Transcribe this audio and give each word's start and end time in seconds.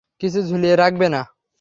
কিছু 0.21 0.39
ঝুলিয়ে 0.43 0.75
রাখবে 0.75 1.07
না। 1.09 1.21